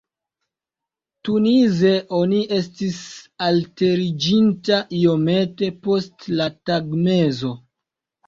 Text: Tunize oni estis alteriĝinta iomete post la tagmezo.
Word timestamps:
Tunize 1.27 1.91
oni 2.19 2.39
estis 2.57 2.97
alteriĝinta 3.49 4.79
iomete 5.01 5.71
post 5.89 6.25
la 6.41 6.49
tagmezo. 6.71 7.53